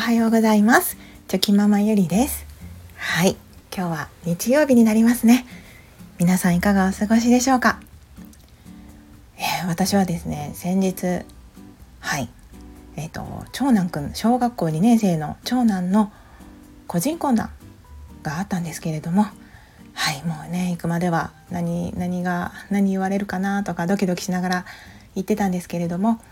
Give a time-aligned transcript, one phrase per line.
[0.00, 0.96] はようございます。
[1.28, 2.46] チョキママゆりです。
[2.96, 3.36] はい。
[3.70, 5.44] 今日は日曜日になりますね。
[6.18, 7.80] 皆さんいかがお過ごしでしょうか、
[9.36, 11.22] えー、私はですね先日
[12.00, 12.30] はい。
[12.96, 16.10] えっ、ー、と長男くん小学校2年生の長男の
[16.86, 17.50] 個人懇談
[18.22, 19.26] があったんですけれども
[19.92, 20.24] はい。
[20.24, 24.64] もうね行くまでは何何が何言われるかなとかドキドキしながら
[25.14, 26.22] 行ってたんですけれども、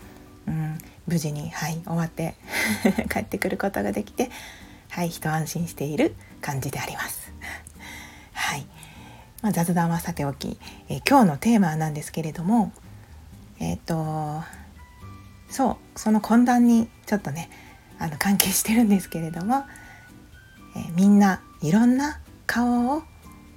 [0.47, 2.35] うん、無事に、はい、終わって
[3.11, 4.29] 帰ってくることができて、
[4.89, 7.33] はい、一安心している感じであります。
[8.33, 8.65] はい、
[9.41, 12.71] まあ、雑談はさておき、えー、今日のテーマなんですけれども
[13.59, 14.43] えっ、ー、と
[15.49, 17.49] そうその懇談にちょっとね
[17.97, 19.65] あの関係してるんですけれども、
[20.75, 23.03] えー、みんないろんな顔を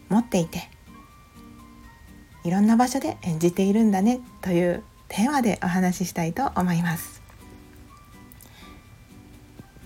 [0.09, 0.69] 持っていて
[2.45, 7.22] いろんな場所で演じているんだねというテーマでお話ししたいと思います。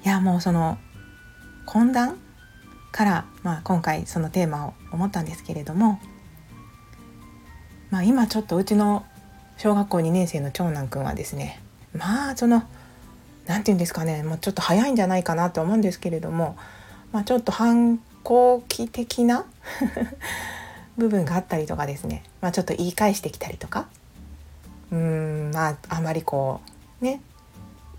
[0.06, 0.78] いやもうその
[1.66, 2.16] 懇談
[2.92, 5.98] から、まあ、今回そのテーマを思ったんですけれども、
[7.90, 9.04] まあ、今ちょっとうちの
[9.56, 11.60] 小学校2年生の長男くんはですね
[11.92, 12.62] まあその
[13.46, 16.56] 何て言うんですかねもうちょっと早いんじゃないかなと思うんですけれども、
[17.10, 19.44] まあ、ちょっと反抗期的な
[20.96, 23.88] 部分があったりとかですね、まあ、ちょっと言い返してきたりとか
[24.92, 26.60] うんまああまりこ
[27.02, 27.20] うね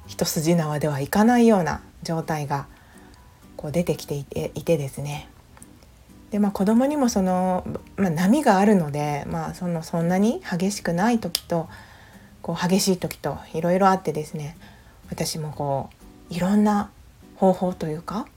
[0.05, 2.67] 一筋縄ではいかないような状態が
[3.55, 5.27] こう出てきていていてですね。
[6.31, 11.69] でまあ子供にもその、まあ、波があるので、まあ、そのそんなに激しくない時と
[12.41, 14.57] こう激しい時といろいろあってですね
[15.09, 15.89] 私もこ
[16.29, 16.89] ういろんな
[17.35, 18.27] 方法というか、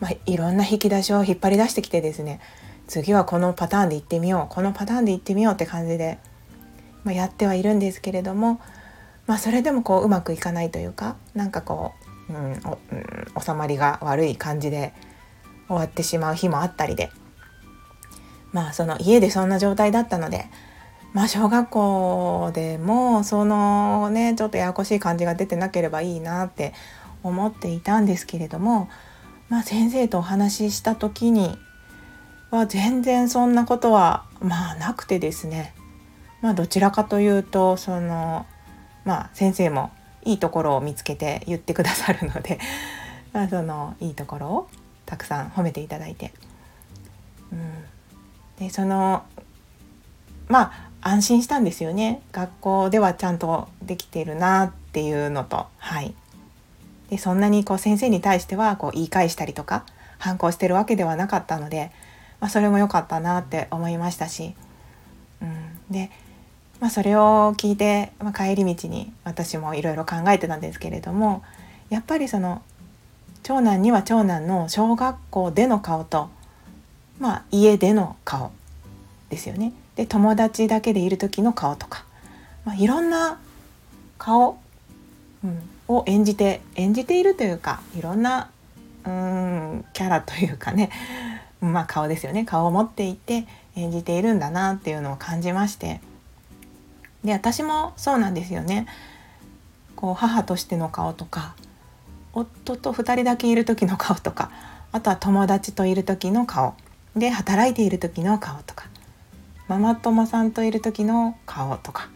[0.00, 2.40] まあ、いろんな引き出しを引っ張り出してきてですね
[2.86, 6.18] 次はこのパターンで行ってみようこのパターンで行ってみようって感じで、
[7.04, 8.60] まあ、やってはいるんですけれども、
[9.26, 14.92] まあ、それでもこううまくいかないというかなんかこう、うん、収まりが悪い感じで
[15.68, 17.10] 終わってしまう日もあったりで。
[18.52, 20.46] まあその家でそんな状態だったので
[21.12, 26.72] まあ小学校でもそのねちょっとややこしい感じが出てなければいいなって
[27.22, 28.88] 思っていたんですけれども、
[29.48, 31.56] まあ、先生とお話しした時に
[32.50, 35.74] は全然そんなことはまあなくてですね。
[36.42, 38.46] まあどちらかというとその
[39.04, 39.90] まあ先生も
[40.24, 42.58] いいところを見つけて言ってくださるので
[43.32, 44.68] まあそのいいところを
[45.06, 46.32] たくさん褒めていただいて、
[47.52, 47.84] うん、
[48.58, 49.24] でその
[50.48, 52.22] まあ安心したんですよね。
[52.30, 55.66] 学校ではちゃんとできてるなっていうのと。
[55.78, 56.14] はい。
[57.10, 59.84] でそんなにこう先生に対してはこう言い返したりとか
[60.18, 61.90] 反抗してるわけではなかったので、
[62.40, 64.54] まあ、それも良かったなって思いましたし、
[65.42, 66.10] うん、で
[66.82, 71.44] まあ、それを聞いて、まあ、帰り道に私もいろいろ考えてたんですけれども
[71.90, 72.60] やっぱりその
[73.44, 76.28] 長男には長男の小学校での顔と、
[77.20, 78.50] まあ、家での顔
[79.30, 79.72] ですよね。
[79.94, 82.04] で友達だけでいる時の顔とか、
[82.64, 83.38] まあ、いろんな
[84.18, 84.58] 顔、
[85.44, 88.50] うん、を演じて演じているというかいろんな
[89.06, 90.90] うんキャラというかね
[91.60, 96.00] まあ顔ですよね顔を持っていて演じているんだなっていうのを感じまして。
[97.24, 98.86] で私もそうなんですよね
[99.96, 101.54] こう母としての顔とか
[102.32, 104.50] 夫と2人だけいる時の顔とか
[104.90, 106.74] あとは友達といる時の顔
[107.16, 108.86] で働いている時の顔とか
[109.68, 112.08] ママ友さんといる時の顔とか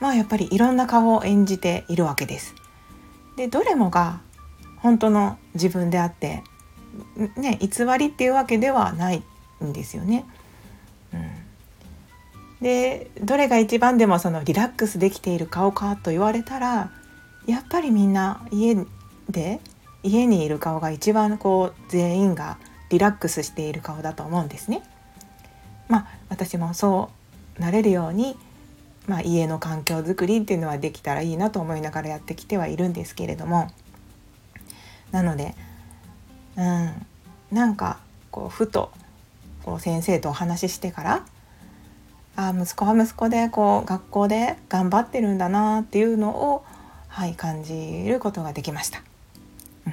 [0.00, 2.54] まあやっぱりいろんな顔を演じているわけです。
[3.36, 4.20] でどれもが
[4.78, 6.42] 本当の自分であって
[7.36, 9.22] ね偽りっていうわけではない
[9.64, 10.26] んですよね。
[11.14, 11.45] うん
[12.60, 16.90] でどれが一番でもそのリラックスできている顔かと言われたら
[17.46, 18.76] やっぱりみんな家
[19.28, 19.60] で
[20.02, 22.58] 家にいる顔が一番こう全員が
[22.90, 24.82] リラックスしている顔だと思うんですね。
[25.88, 27.10] まあ私もそ
[27.58, 28.36] うなれるように、
[29.06, 33.70] まあ、家の環境づくりっていうのはできたらいいなと思いながらやってきてはいるんですけれども
[35.12, 35.54] なので
[36.56, 37.06] うん
[37.52, 37.98] なんか
[38.30, 38.90] こうふと
[39.64, 41.26] こう先生とお話ししてから
[42.36, 46.64] あ息子は息子でこう学校で頑張ってるんだなっていうのを、
[47.08, 49.02] はい、感じることができました。
[49.86, 49.92] うん、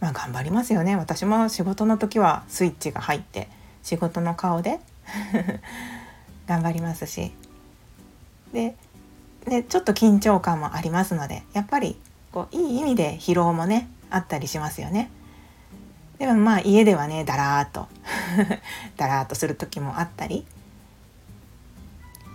[0.00, 3.48] まあ頑張りますよね私も仕事の時はスイッチが入って
[3.82, 4.80] 仕事の顔で
[6.48, 7.32] 頑張りますし
[8.52, 8.74] で
[9.44, 12.00] でちょっと緊張感もありますのでやっぱり
[12.32, 15.10] こういい意味で疲労もねあったりしますよね。
[16.18, 17.88] でもまあ家ではねだらーっと
[18.96, 20.46] だらーっとする時もあったり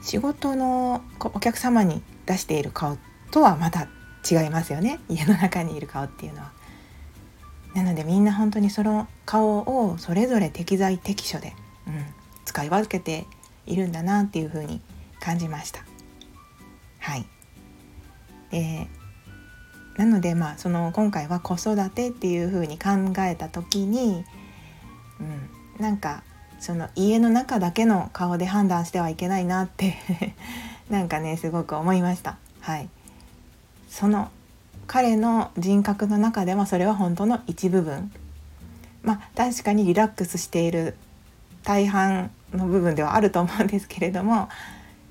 [0.01, 2.97] 仕事のお客様に出している顔
[3.31, 3.87] とはまた
[4.29, 6.51] 違いますよね家の中にいる顔っていうのは。
[7.75, 11.53] なのでみんな本当にその顔をそれぞれ適材適所で、
[11.87, 12.05] うん、
[12.43, 13.27] 使い分けて
[13.67, 14.81] いるんだなっていうふうに
[15.19, 15.85] 感じました。
[16.97, 17.27] はい、
[18.49, 18.87] で
[19.99, 24.23] なのでまあその今回は子育てっていうふうに考えた時に、
[25.19, 26.23] うん、なんか
[26.61, 29.97] その家の中だけの顔で判断してはいけないなって
[30.89, 32.37] なんかねすごく思いました。
[32.61, 32.87] はい、
[33.89, 34.31] その
[34.87, 38.09] 彼の人格の中ではそれは本当の一部分
[39.03, 40.95] まあ確かにリラックスしている
[41.65, 44.47] 大半の部分ではあると思うんですけれども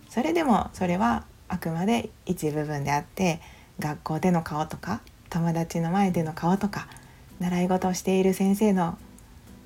[0.08, 3.42] それでもそれはあくまで一部分であって
[3.78, 6.88] 学校での顔とか友達の前での顔とか
[7.40, 8.98] 習い事をしている先生の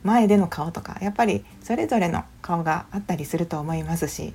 [0.02, 4.34] 前での顔とかやっぱりそれぞれの顔があったりすると思いますし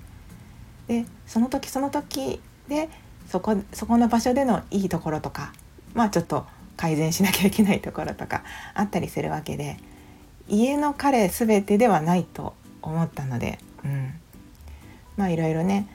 [0.88, 2.90] でその時その時で
[3.28, 5.54] そこそこの場所でのいいところとか
[5.94, 6.46] まあちょっと
[6.78, 8.44] 改善しなきゃいけないところとか
[8.74, 9.78] あったりするわけで
[10.48, 14.14] 家の彼全てではないと思ったので、うん、
[15.18, 15.90] まあいろいろね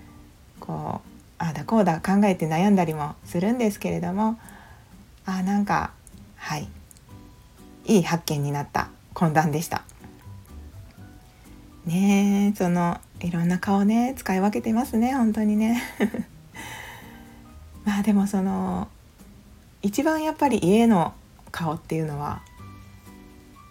[0.60, 1.11] こう
[1.42, 4.38] ああだこうだ考えて悩んだりもするんですけれども
[5.26, 5.90] あなんか
[6.36, 6.68] はい
[7.84, 9.82] いい発見になった懇談でした。
[11.84, 15.82] ねそのいろんな顔ね使い分けてますね本当にね。
[17.84, 18.86] まあでもその
[19.82, 21.12] 一番やっぱり家の
[21.50, 22.42] 顔っていうのは、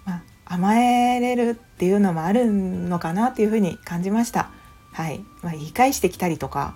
[0.04, 0.22] まあ、
[0.56, 4.50] 甘えれるっていうのもあるのかなっていうふうに感じました。
[4.92, 6.76] はいまあ、言い返してきたりとか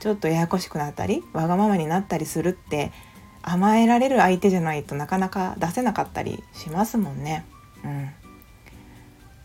[0.00, 2.92] ちょっとややこしくなったりわがままになったりするって
[3.42, 7.46] 甘えられる相手じゃないとなかなか出せなかったりしますもんね。
[7.84, 8.10] うん、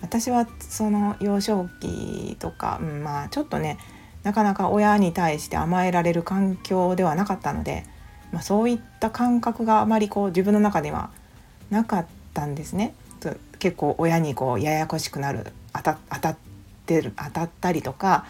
[0.02, 3.78] 私はその幼少期とか、うん、まあちょっとね
[4.24, 7.86] なかなか親に対して甘えられる環境ではなかったので
[8.36, 11.10] まあ、そういった感覚があまりこう自分の中では
[11.69, 12.94] なかったんですね。
[13.60, 16.38] 結構親にこうややこしくなる当た当たっ
[16.86, 18.25] てる当たったりとか、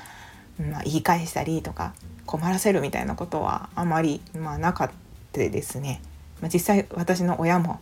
[0.60, 1.94] まあ、言い返したりとか
[2.26, 4.90] 困らせるみたいなことはあまり、まあ、なかっ
[5.32, 6.02] たですね。
[6.42, 7.80] まあ、実際私の親も、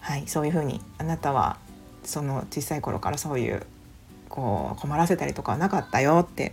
[0.00, 1.58] はい、そういうふうにあなたは
[2.04, 3.66] その小さい頃からそういう
[4.28, 6.52] こう困らせたりとかはなかったよって、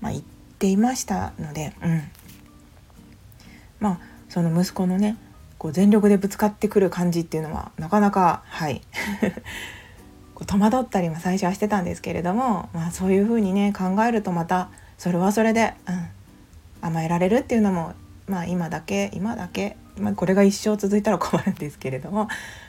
[0.00, 0.24] まあ、言っ
[0.58, 2.02] ていましたので、うん、
[3.80, 3.98] まあ
[4.28, 5.16] その息子のね
[5.58, 8.80] こう全力でぶつかってくる感じっていうのはなかなかはい。
[10.46, 16.06] 戸惑ったりも最初はしてたんですけれども、まあ、そういうふうにね考えるとまたそれはそれで、うん、
[16.80, 17.94] 甘えられるっていうのも、
[18.26, 22.28] まあ、今だけ今だけ、まあ、これが一生続いたら困るんですけれども、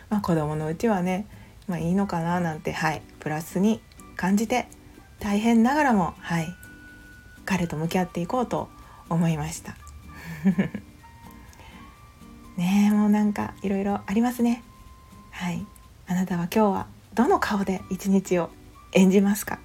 [0.10, 1.28] まあ、子供のうちはね、
[1.68, 3.82] まあ、いいのかななんて、はい、プラスに
[4.16, 4.68] 感じて
[5.20, 6.48] 大変ながらも、はい、
[7.46, 8.70] 彼と向き合っていこうと
[9.10, 9.76] 思いました。
[12.58, 14.64] ねもうなんかいろいろありますね。
[15.32, 15.66] はい。
[16.08, 18.50] あなたは今日はどの顔で一日を
[18.94, 19.60] 演じますか？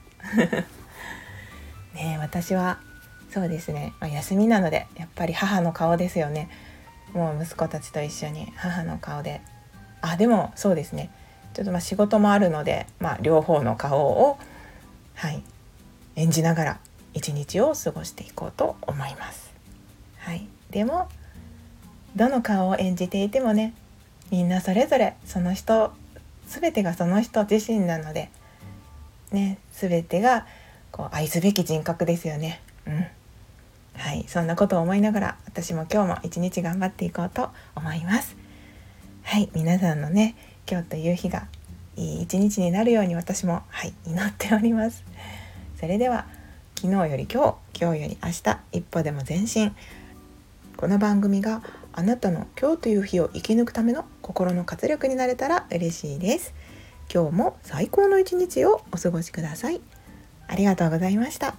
[1.95, 2.79] ね私は
[3.31, 6.49] そうですね、まあ、休みなのでやっぱり母の顔ですよね。
[7.13, 9.41] もう息子たちと一緒に母の顔で。
[10.03, 11.11] あでもそうですね。
[11.55, 14.39] ちょっとまあ仕事もあるので、まあ、両方の顔を
[15.15, 15.43] はい
[16.17, 16.81] 演じながら
[17.15, 19.53] 一日を過ごしていこうと思います。
[20.19, 21.09] はい、でも
[22.15, 23.75] どの顔を演じていてもね
[24.31, 25.93] みんなそれぞれその人
[26.47, 28.31] 全てがその人自身なので
[29.33, 30.47] ね全てが
[30.91, 32.61] こう愛すべき人格ですよね。
[32.87, 33.07] うん。
[34.07, 38.37] はいそんなことを思いながら私も今日も一日頑張っていこうと思います。
[39.25, 40.37] はい皆さんのね
[40.71, 41.49] 今日という日が
[41.97, 45.03] いい一日になるように私もはい祈っております。
[45.81, 46.27] それでは
[46.77, 49.75] 昨日より今日今日より明日一歩でも前進。
[50.77, 56.55] この番組があなたの今日という日を生き抜くための心の活力になれたら嬉しいです。
[57.13, 59.81] 今日も最高の一日をお過ごしください。
[60.47, 61.57] ありがとうございました。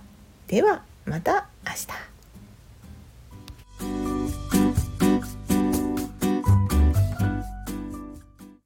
[0.48, 2.17] ではまた明日。